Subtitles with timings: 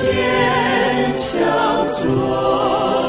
[0.00, 2.99] 坚强做。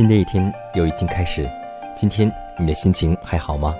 [0.00, 1.46] 新的一天又已经开始，
[1.94, 3.76] 今天你的心情还好吗？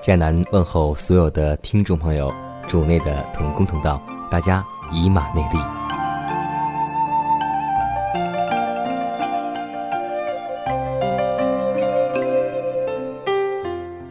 [0.00, 2.32] 佳南问候所有的听众朋友，
[2.66, 5.58] 主内的同工同道，大家以马内利。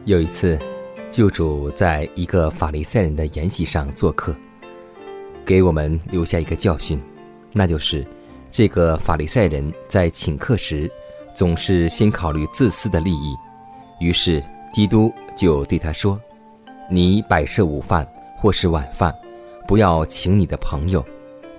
[0.06, 0.60] 有一次，
[1.10, 4.36] 救主在一个法利赛人的筵席上做客，
[5.44, 7.02] 给我们留下一个教训，
[7.52, 8.06] 那就是
[8.52, 10.88] 这个法利赛人在请客时。
[11.38, 13.38] 总是先考虑自私的利益，
[14.00, 14.44] 于是
[14.74, 16.20] 基督就对他说
[16.90, 19.14] ：“你摆设午饭或是晚饭，
[19.68, 21.06] 不要请你的朋友、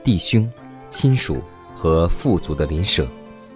[0.03, 0.51] 弟兄、
[0.89, 1.41] 亲属
[1.77, 3.07] 和富足的邻舍，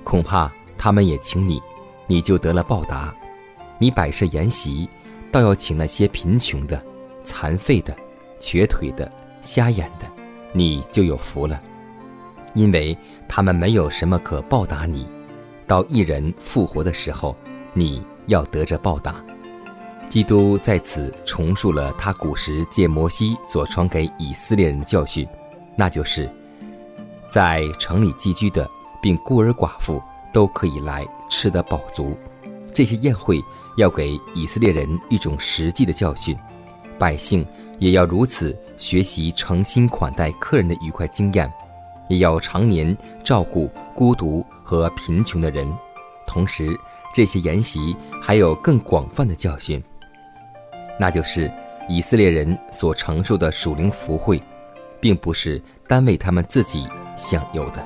[0.05, 0.49] 恐怕
[0.79, 1.61] 他们也请你，
[2.07, 3.13] 你就得了报答。
[3.79, 4.89] 你摆设筵席，
[5.33, 6.81] 倒要请那些贫穷的、
[7.25, 7.93] 残废的、
[8.39, 9.11] 瘸腿的、
[9.41, 10.07] 瞎眼的，
[10.53, 11.61] 你就有福了，
[12.55, 12.97] 因为
[13.29, 15.05] 他们没有什么可报答你。”
[15.67, 17.37] 到一人复活的时候，
[17.73, 19.17] 你要得着报答。
[20.09, 25.27] 基督在此重述了他古时借摩西所传给以色列人的教训，
[25.77, 26.31] 那就是
[27.31, 28.69] 在城里寄居的，
[29.01, 32.15] 并孤儿寡妇都可以来吃得饱足。
[32.75, 33.41] 这些宴会
[33.79, 36.37] 要给以色列人一种实际的教训，
[36.99, 37.47] 百姓
[37.79, 41.51] 也要如此学习诚心款待客人的愉快经验，
[42.09, 44.45] 也要常年照顾孤独。
[44.65, 45.71] 和贫穷的人，
[46.25, 46.75] 同时，
[47.13, 49.83] 这些筵席还有更广泛的教训，
[50.99, 51.53] 那就是
[51.91, 54.41] 以色列人所承受的属灵福惠，
[54.99, 57.85] 并不是单为他们自己享有的。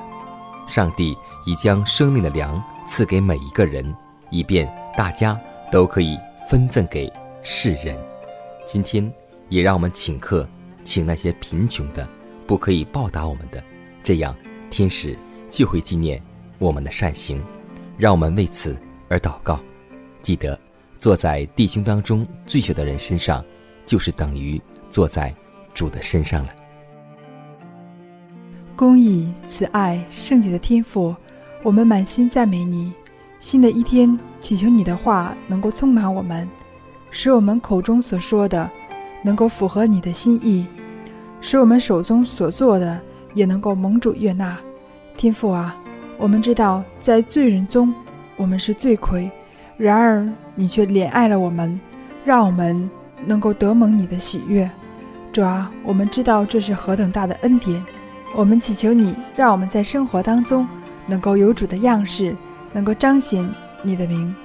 [0.65, 3.93] 上帝已将生命的粮赐给每一个人，
[4.29, 5.37] 以便大家
[5.71, 6.17] 都可以
[6.47, 7.11] 分赠给
[7.41, 7.97] 世人。
[8.65, 9.11] 今天，
[9.49, 10.47] 也让我们请客，
[10.85, 12.07] 请那些贫穷的，
[12.45, 13.61] 不可以报答我们的，
[14.07, 14.33] 这样
[14.69, 15.19] 天使
[15.49, 16.23] 就会纪念。
[16.59, 17.43] 我们的善行，
[17.97, 18.73] 让我们为此
[19.09, 19.59] 而祷告。
[20.21, 20.57] 记得，
[20.97, 23.43] 坐在弟兄当中最小的人身上，
[23.85, 25.35] 就是等于坐在
[25.73, 26.49] 主的身上了。
[28.77, 31.13] 公义、慈爱、圣洁的天赋，
[31.61, 32.93] 我们满心赞美你。
[33.41, 36.47] 新的一天，祈求你的话能够充满我们，
[37.11, 38.71] 使我们口中所说的
[39.21, 40.65] 能够符合你的心意，
[41.41, 43.01] 使我们手中所做的
[43.33, 44.57] 也能够蒙主悦纳。
[45.15, 45.75] 天父啊！
[46.17, 47.93] 我们知道，在罪人中，
[48.35, 49.29] 我们是罪魁；
[49.77, 51.79] 然而，你却怜爱了我们，
[52.25, 52.89] 让我们
[53.25, 54.69] 能够得蒙你的喜悦。
[55.31, 57.83] 主啊，我们知道这是何等大的恩典。
[58.35, 60.67] 我们祈求你，让我们在生活当中
[61.05, 62.35] 能够有主的样式，
[62.73, 63.47] 能够彰显
[63.83, 64.35] 你的名，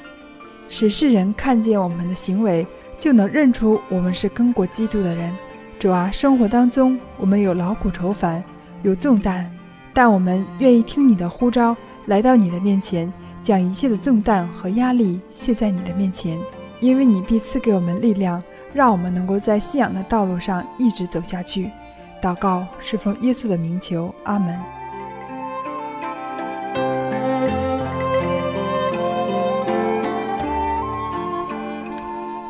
[0.69, 2.67] 使世人看见我们的行为，
[2.99, 5.35] 就能认出我们是跟过基督的人。
[5.79, 8.45] 主啊，生活当中我们有劳苦愁烦，
[8.83, 9.51] 有重担。
[9.95, 11.77] 但我们愿意听你的呼召，
[12.07, 13.13] 来到你的面前，
[13.43, 16.41] 将一切的重担和压力卸在你的面前，
[16.81, 18.43] 因为你必赐给我们力量，
[18.73, 21.71] 让我们能够在信仰的道路上一直走下去。
[22.23, 24.59] 祷告是奉耶稣的名求，阿门。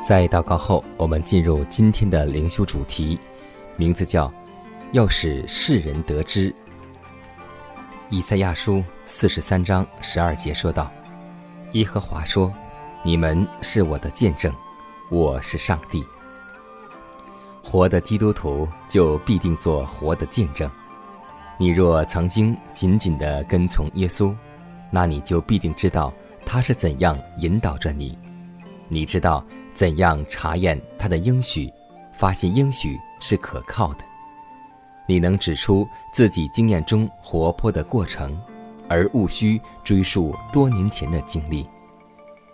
[0.04, 3.18] 在祷告后，我们进入今天的灵修主题，
[3.76, 4.30] 名字叫
[4.92, 6.54] “要使世人得知”。
[8.08, 10.90] 以赛亚书四十三章十二节说道
[11.72, 12.52] ：“耶和华说，
[13.02, 14.52] 你们是我的见证，
[15.10, 16.04] 我是上帝。
[17.62, 20.70] 活的基督徒就必定做活的见证。
[21.58, 24.36] 你若曾经紧紧地跟从耶稣，
[24.90, 26.12] 那你就必定知道
[26.44, 28.18] 他是怎样引导着你。
[28.88, 29.42] 你知道
[29.72, 31.72] 怎样查验他的应许，
[32.12, 34.04] 发现应许是可靠的。
[35.12, 38.34] 你能指出自己经验中活泼的过程，
[38.88, 41.68] 而无需追溯多年前的经历。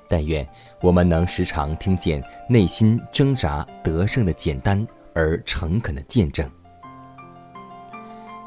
[0.08, 0.44] 但愿
[0.80, 4.84] 我们能时常听见内心挣扎得胜的简单
[5.14, 6.50] 而诚恳的见证。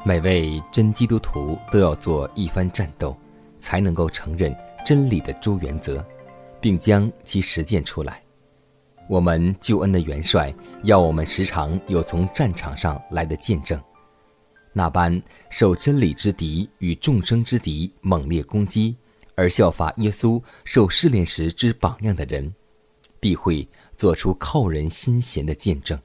[0.04, 3.16] 每位真基督徒都要做一番战斗，
[3.58, 4.54] 才能够承认
[4.84, 6.04] 真理的诸原则，
[6.60, 8.20] 并将其实践出来。
[9.08, 13.80] 我们救恩的元帅要我们时常有从战场上来的见证。
[14.72, 18.96] 那般受真理之敌与众生之敌猛烈攻击，
[19.34, 22.54] 而效法耶稣受试炼时之榜样的人，
[23.20, 25.98] 必会做出扣人心弦的见证。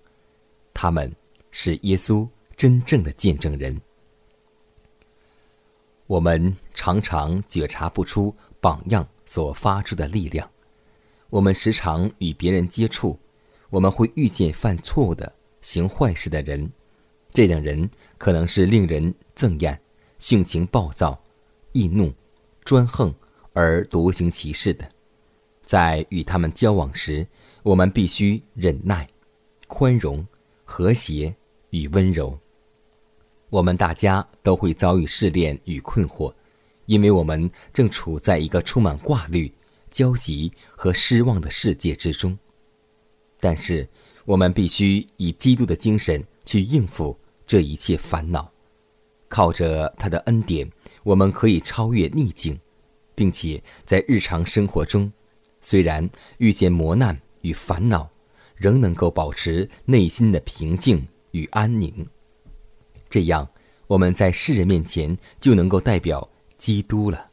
[0.74, 1.12] 他们
[1.50, 3.80] 是耶稣真正的见证人。
[6.06, 10.50] 我们常常觉察不出榜样所发出的力量。
[11.30, 13.20] 我们时常与别人接触，
[13.70, 16.72] 我们会遇见犯错误的、行坏事的人。
[17.30, 19.80] 这等人可能是令人憎厌、
[20.20, 21.22] 性情暴躁、
[21.72, 22.14] 易怒、
[22.64, 23.14] 专横
[23.54, 24.88] 而独行其事的。
[25.64, 27.28] 在与他们交往时，
[27.62, 29.08] 我们必须忍耐、
[29.68, 30.26] 宽容、
[30.64, 31.36] 和谐
[31.72, 32.40] 与温柔。
[33.50, 36.34] 我们大家都会遭遇试炼与困惑，
[36.86, 39.54] 因为我们正处在一个充满挂虑、
[39.92, 42.38] 焦急和失望的世界之中。
[43.40, 43.88] 但是，
[44.26, 48.50] 我们必须以基督的精神去应付这一切烦恼。
[49.28, 50.72] 靠着他的恩典，
[51.04, 52.58] 我们可以超越逆境，
[53.14, 55.12] 并且在日常生活中，
[55.60, 58.10] 虽然遇见磨难与烦恼，
[58.56, 62.08] 仍能够保持内心的平静与安宁。
[63.10, 63.46] 这样，
[63.88, 66.26] 我们在世人面前就能够代表
[66.58, 67.28] 基督了。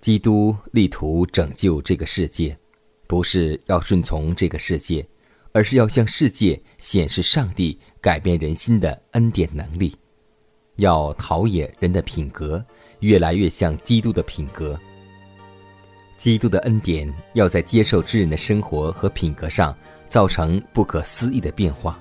[0.00, 2.58] 基督力图拯救这个世界，
[3.06, 5.06] 不是要顺从这个世界，
[5.52, 9.96] 而是要向世界显示上帝改变人心的恩典能力，
[10.76, 12.64] 要陶冶人的品格，
[13.00, 14.78] 越来越像基督的品格。
[16.16, 19.74] 基督的恩典要在接受之人的生活和品格上
[20.08, 21.98] 造成不可思议的变化。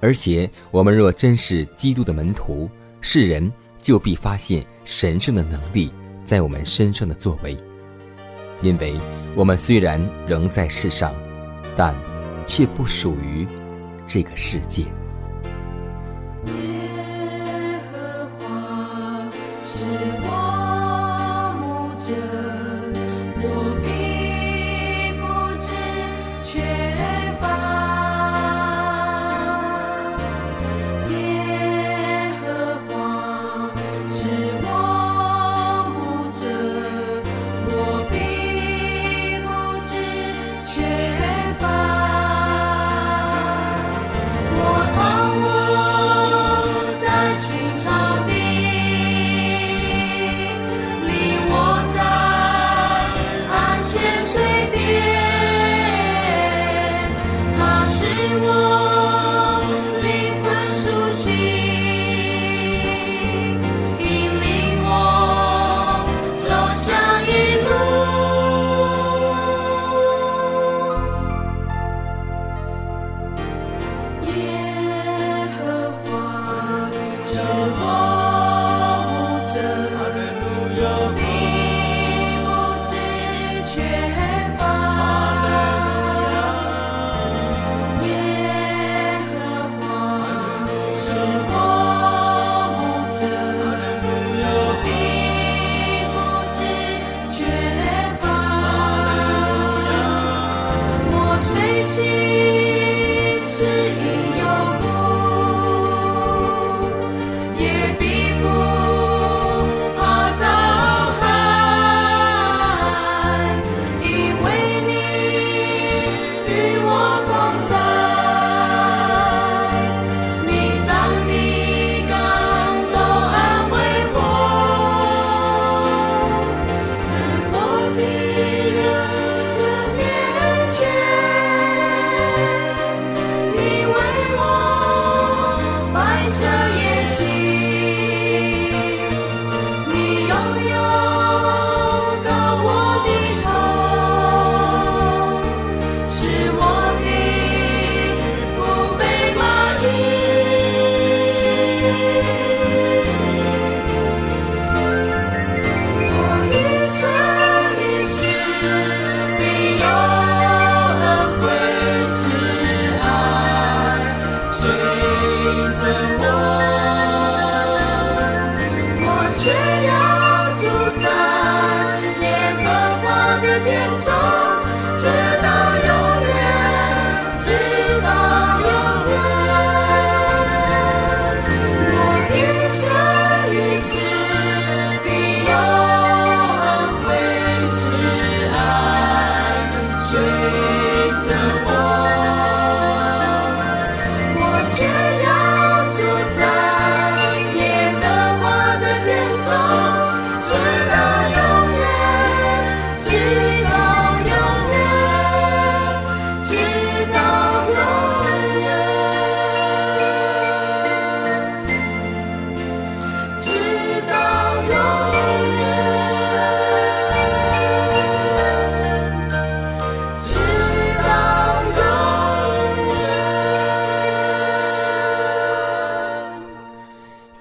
[0.00, 2.68] 而且，我们若真是基督的门徒，
[3.00, 5.92] 世人就必发现神圣的能力
[6.24, 7.56] 在我们身上的作为。
[8.62, 8.98] 因为
[9.34, 11.14] 我们虽然仍在世上，
[11.76, 11.94] 但
[12.46, 13.46] 却不属于
[14.06, 14.82] 这个世界。
[16.46, 19.28] 耶和华
[19.64, 19.84] 是
[20.22, 20.28] 我
[21.60, 22.12] 牧者，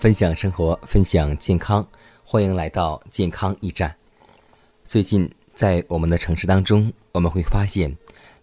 [0.06, 1.84] 分享生活，分享健康，
[2.24, 3.92] 欢迎来到健康驿站。
[4.86, 7.92] 最近在我们的城市当中，我们会发现，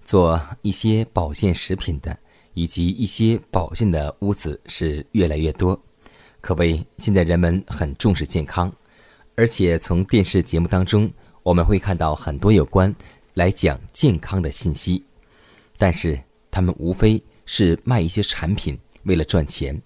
[0.04, 2.18] 做一些保健食品的
[2.54, 5.80] 以及一些保健的屋子是越来越多，
[6.40, 8.68] 可谓现在人们很重视健康，
[9.36, 11.08] 而且从电视节目当中，
[11.44, 12.92] 我们会看到很多有关
[13.34, 15.04] 来讲健康的信息，
[15.78, 19.80] 但是他们无非是卖一些产品，为了赚钱。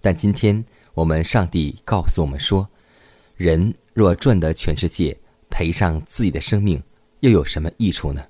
[0.00, 0.64] 但今天
[0.98, 2.68] 我们上帝告诉我们说，
[3.36, 5.16] 人若赚得全世界，
[5.48, 6.82] 赔上自己的生命，
[7.20, 8.20] 又有什么益处呢？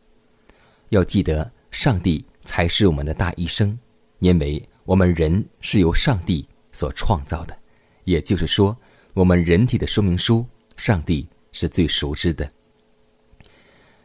[0.90, 3.78] 要记得，上帝才是我们的大医生，
[4.18, 7.56] 因为我们人是由上帝所创造的，
[8.04, 8.76] 也就是说，
[9.14, 10.44] 我们人体的说明书，
[10.76, 12.52] 上帝是最熟知的。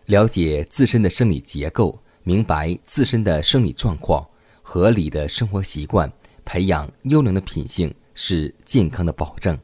[0.05, 4.25] 了解自身的生理结构，明白自身的生理状况，
[4.61, 6.09] 合理的生活习惯，
[6.45, 9.57] 培养优良的品性，是健康的保证。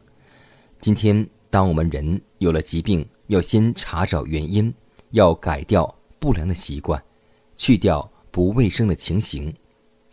[0.80, 4.74] 今天，当我们人有了疾病，要先查找原因，
[5.12, 7.02] 要改掉不良的习惯，
[7.58, 9.54] 去掉不卫生的情形，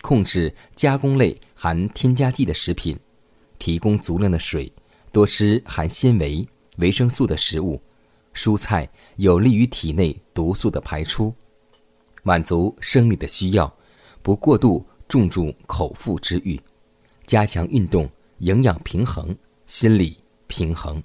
[0.02, 2.98] 控制加工类含添加剂的食品，
[3.58, 4.72] 提供足量的水，
[5.12, 6.46] 多吃含纤维、
[6.78, 7.80] 维生素的食物，
[8.34, 11.32] 蔬菜有利于体内毒素的排出，
[12.22, 13.72] 满足生理的需要，
[14.22, 16.60] 不过度注重口腹之欲，
[17.24, 19.34] 加强运动，营养平衡，
[19.66, 20.16] 心理
[20.46, 21.02] 平衡。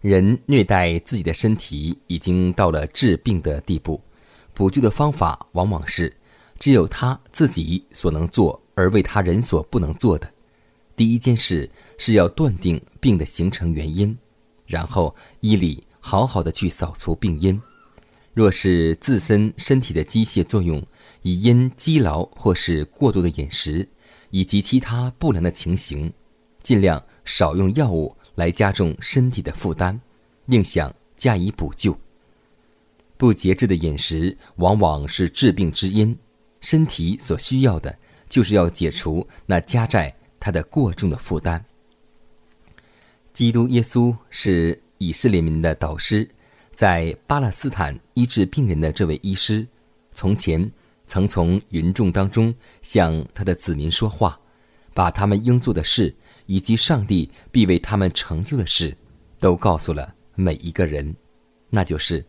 [0.00, 4.00] 人虐待自己的身体已经到了治病的地步，
[4.52, 6.14] 补救的方法往往是
[6.58, 10.30] 只有他自己所能做，而为他人所不能做的。
[10.94, 14.16] 第一件事是要断定病的形成原因，
[14.66, 17.60] 然后医理好好的去扫除病因。
[18.34, 20.84] 若是自身身体的机械作用
[21.22, 23.88] 已因积劳或是过度的饮食
[24.34, 26.12] 以及其他不良的情形，
[26.60, 29.96] 尽量少用药物来加重身体的负担，
[30.46, 31.96] 应想加以补救。
[33.16, 36.18] 不节制的饮食往往是治病之因，
[36.60, 37.96] 身体所需要的
[38.28, 41.64] 就是要解除那加在他的过重的负担。
[43.32, 46.28] 基督耶稣是以色列民的导师，
[46.72, 49.64] 在巴勒斯坦医治病人的这位医师，
[50.12, 50.68] 从前
[51.06, 54.40] 曾从云众当中向他的子民说话，
[54.92, 56.14] 把他们应做的事
[56.46, 58.96] 以及上帝必为他们成就的事，
[59.38, 61.14] 都告诉了每一个人，
[61.70, 62.24] 那就是：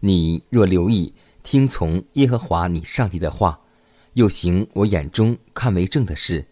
[0.00, 3.60] 你若留意听从耶和华你上帝的话，
[4.14, 6.46] 又行我眼中看为正的事，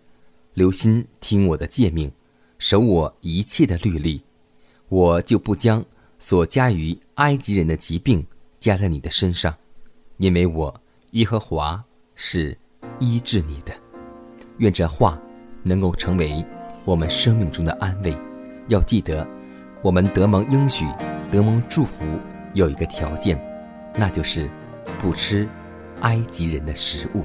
[0.55, 2.11] 留心听我的诫命，
[2.59, 4.23] 守我一切的律例，
[4.89, 5.85] 我就不将
[6.19, 8.27] 所加于埃及人的疾病
[8.59, 9.57] 加在你的身上，
[10.19, 10.73] 因为我
[11.13, 11.83] 耶和华
[12.15, 12.57] 是
[12.99, 13.73] 医治你的。
[14.59, 15.19] 愿这话
[15.63, 16.45] 能够成为
[16.85, 18.17] 我们生命中的安慰。
[18.69, 19.27] 要记得，
[19.83, 20.85] 我们得蒙应许、
[21.31, 22.05] 得蒙祝福
[22.53, 23.41] 有一个条件，
[23.95, 24.51] 那就是
[25.01, 25.49] 不吃
[26.01, 27.25] 埃及人的食物。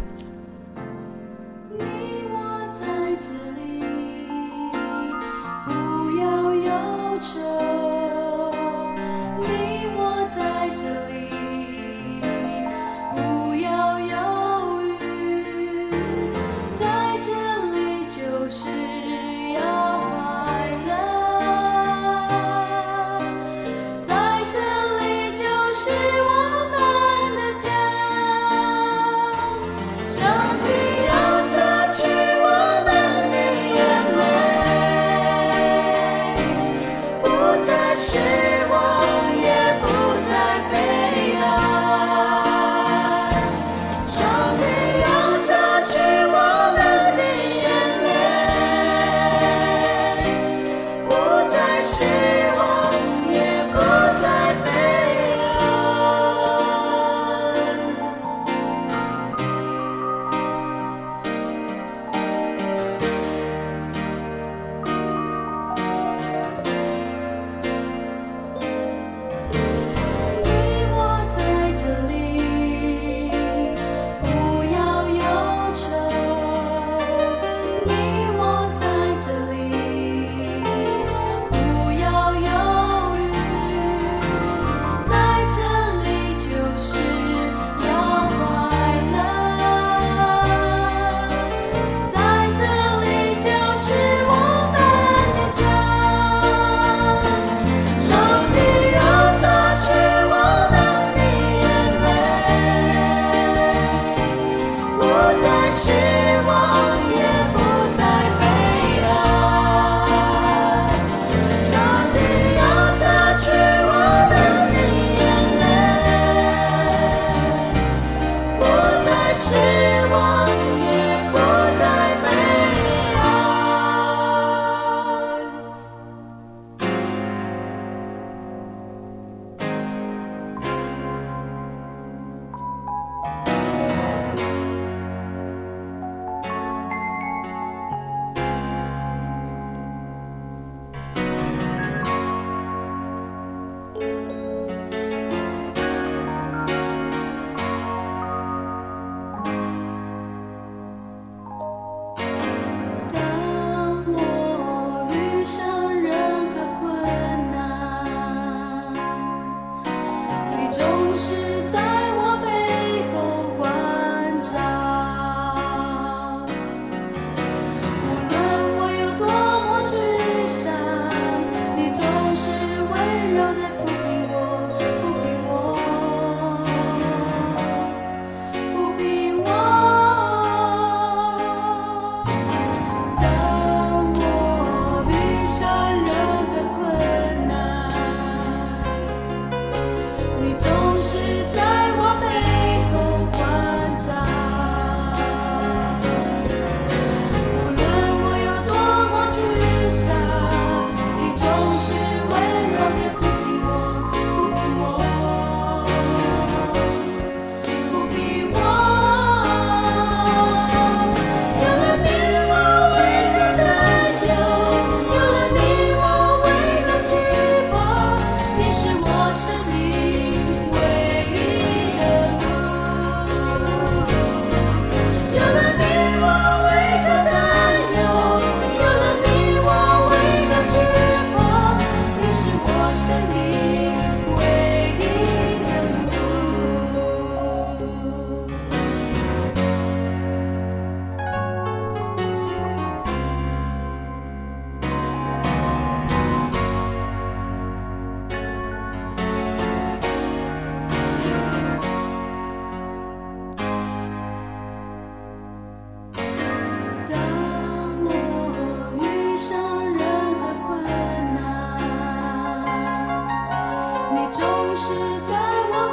[264.33, 264.89] 总是
[265.27, 265.37] 在
[265.71, 265.92] 我。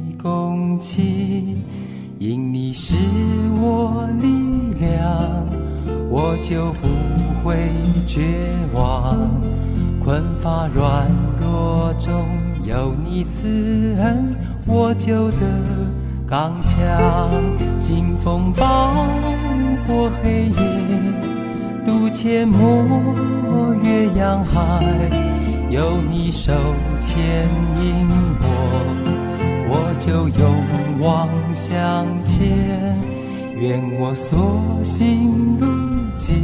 [0.21, 1.63] 共情。
[2.19, 2.95] 因你是
[3.59, 4.27] 我力
[4.79, 5.45] 量，
[6.09, 6.87] 我就不
[7.43, 7.71] 会
[8.05, 8.21] 绝
[8.73, 9.29] 望。
[9.99, 11.07] 困乏软
[11.39, 12.27] 弱中
[12.63, 14.35] 有你慈恩，
[14.67, 15.37] 我就得
[16.27, 16.77] 刚强。
[17.79, 18.93] 经风暴
[19.87, 20.53] 过黑夜，
[21.83, 24.83] 渡阡陌月洋海，
[25.71, 26.53] 有你手
[26.99, 27.49] 牵
[27.83, 28.07] 引
[28.41, 28.45] 我，
[29.73, 32.99] 我就勇往向前。
[33.55, 35.65] 愿我所行路
[36.17, 36.35] 径，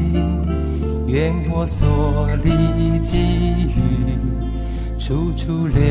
[1.07, 2.51] 愿我所立
[2.99, 3.17] 给
[3.67, 4.17] 予，
[4.97, 5.83] 处处留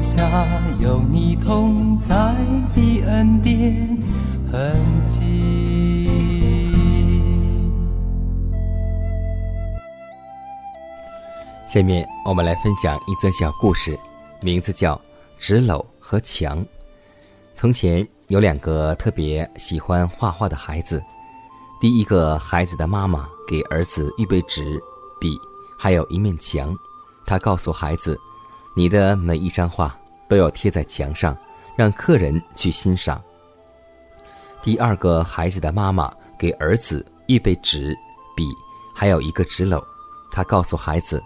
[0.00, 0.46] 下
[0.80, 2.34] 有你同在
[2.74, 3.98] 的恩典
[4.50, 4.74] 痕
[5.04, 6.08] 迹。
[11.66, 13.98] 下面我们来分享一则小故事，
[14.42, 14.94] 名字叫
[15.36, 16.58] 《纸篓和墙》。
[17.54, 21.00] 从前有两个特别喜欢画画的孩子，
[21.80, 24.82] 第一个孩子的妈妈给儿子预备纸、
[25.20, 25.38] 笔，
[25.78, 26.76] 还有一面墙。
[27.24, 28.18] 她告诉孩子
[28.74, 29.96] ：“你的每一张画
[30.28, 31.36] 都要贴在墙上，
[31.76, 33.22] 让客人去欣赏。”
[34.60, 37.96] 第二个孩子的妈妈给儿子预备纸、
[38.34, 38.50] 笔，
[38.92, 39.80] 还有一个纸篓。
[40.32, 41.22] 他告诉孩子：“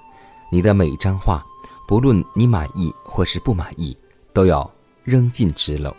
[0.53, 1.43] 你的每一张画，
[1.89, 3.97] 不论你满意或是不满意，
[4.33, 4.71] 都要
[5.05, 5.95] 扔进纸篓。”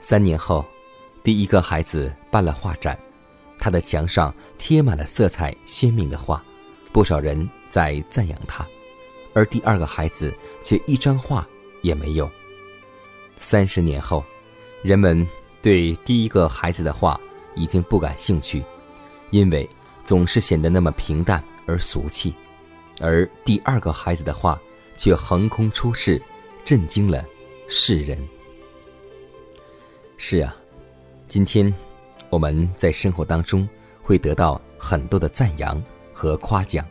[0.00, 0.64] 三年后，
[1.22, 2.98] 第一个孩子办了画展，
[3.58, 6.42] 他的墙上贴满了色彩鲜明的画，
[6.92, 8.66] 不少人在赞扬他，
[9.34, 11.46] 而第二个孩子却一张画
[11.82, 12.30] 也没有。
[13.36, 14.24] 三十年后，
[14.82, 15.26] 人们
[15.60, 17.20] 对第一个孩子的画
[17.54, 18.62] 已经不感兴趣，
[19.30, 19.68] 因为
[20.02, 22.34] 总是显得那么平淡而俗气，
[23.00, 24.58] 而第二个孩子的画
[24.96, 26.20] 却横空出世，
[26.64, 27.22] 震惊了
[27.72, 28.18] 世人。
[30.16, 30.56] 是啊，
[31.28, 31.72] 今天
[32.28, 33.66] 我们在生活当中
[34.02, 35.80] 会得到很多的赞扬
[36.12, 36.84] 和夸奖，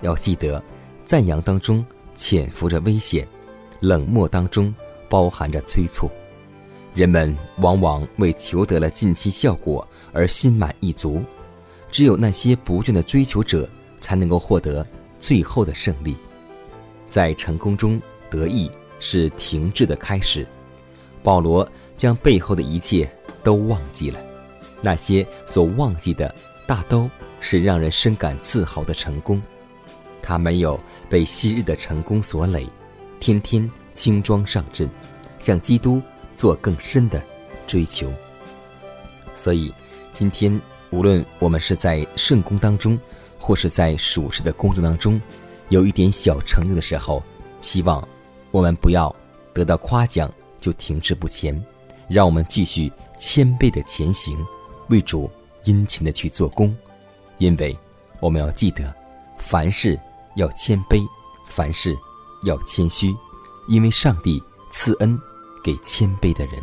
[0.00, 0.64] 要记得，
[1.04, 1.84] 赞扬当中
[2.14, 3.28] 潜伏着危险，
[3.80, 4.74] 冷漠当中
[5.10, 6.10] 包含着催促。
[6.94, 11.22] 人们往往为求得了近期效果而心满意足，
[11.92, 13.68] 只有那些不倦的追求者
[14.00, 14.86] 才能够获得
[15.20, 16.16] 最后的胜利。
[17.10, 20.46] 在成功中得意是停滞的开始。
[21.22, 23.10] 保罗将背后的一切
[23.42, 24.20] 都忘记了，
[24.82, 26.34] 那些所忘记的，
[26.66, 29.42] 大都是让人深感自豪的成功。
[30.22, 30.78] 他没有
[31.08, 32.66] 被昔日的成功所累，
[33.20, 34.88] 天天轻装上阵，
[35.38, 36.00] 向基督
[36.34, 37.22] 做更深的
[37.66, 38.10] 追求。
[39.34, 39.72] 所以，
[40.12, 42.98] 今天无论我们是在圣功当中，
[43.38, 45.20] 或是在属世的工作当中，
[45.68, 47.22] 有一点小成就的时候，
[47.60, 48.06] 希望
[48.54, 49.12] 我们不要
[49.52, 51.60] 得到夸奖就停滞不前，
[52.06, 54.38] 让我们继续谦卑的前行，
[54.90, 55.28] 为主
[55.64, 56.72] 殷勤的去做工，
[57.38, 57.76] 因为
[58.20, 58.94] 我们要记得，
[59.38, 59.98] 凡事
[60.36, 61.04] 要谦卑，
[61.48, 61.96] 凡事
[62.46, 63.12] 要谦虚，
[63.66, 64.40] 因为上帝
[64.70, 65.18] 赐恩
[65.64, 66.62] 给谦卑的人。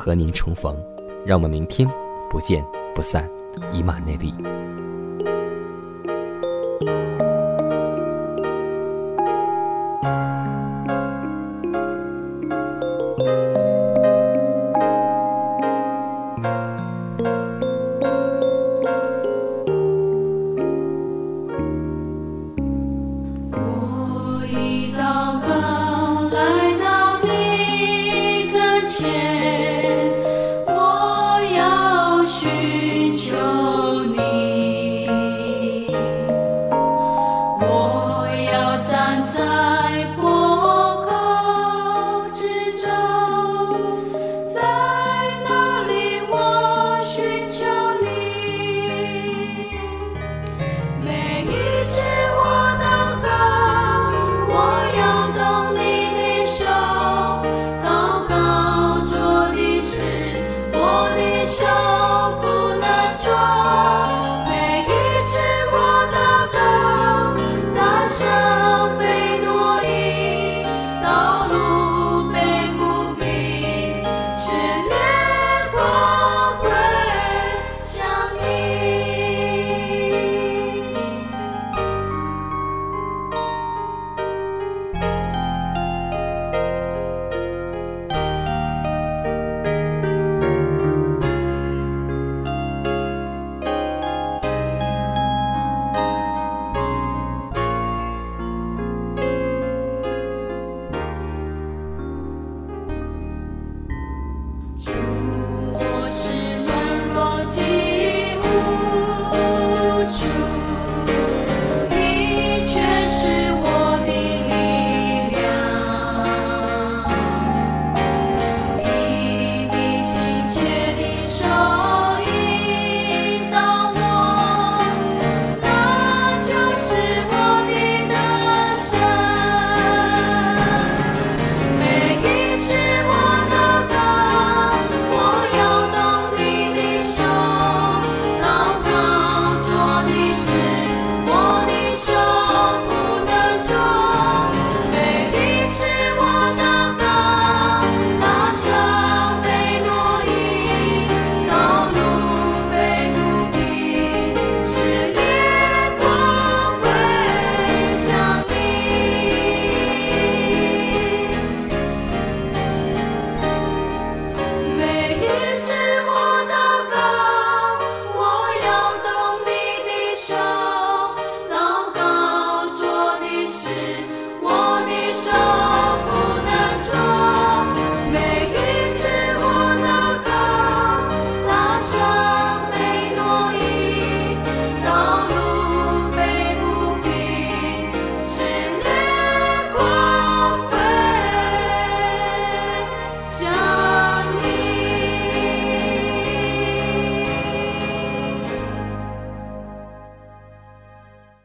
[0.00, 0.74] 和您重逢，
[1.26, 1.86] 让我们明天
[2.30, 3.28] 不见不散，
[3.70, 4.32] 以马内利。